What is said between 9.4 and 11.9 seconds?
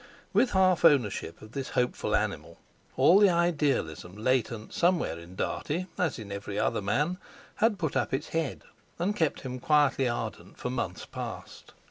him quietly ardent for months past.